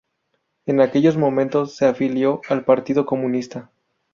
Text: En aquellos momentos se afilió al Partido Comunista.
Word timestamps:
En 0.65 0.81
aquellos 0.81 1.15
momentos 1.15 1.75
se 1.75 1.85
afilió 1.85 2.41
al 2.49 2.65
Partido 2.65 3.05
Comunista. 3.05 3.69